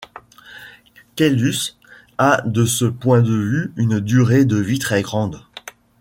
Caylus 1.15 1.77
a 2.17 2.41
de 2.43 2.65
ce 2.65 2.85
point 2.85 3.21
de 3.21 3.35
vue 3.37 3.71
une 3.75 3.99
durée 3.99 4.45
de 4.45 4.57
vie 4.57 4.79
très 4.79 5.03
grande. 5.03 5.43